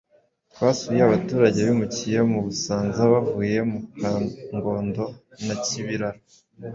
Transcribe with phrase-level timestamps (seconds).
[0.51, 3.57] Twasuye abaturage bimukiye mu Busanza bavuye
[3.99, 5.05] Kangondo
[5.45, 6.19] na Kibiraro